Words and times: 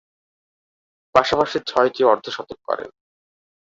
পাশাপাশি 1.15 1.57
ছয়টি 1.67 2.01
অর্ধ-শতক 2.03 2.59
করেন। 2.67 2.89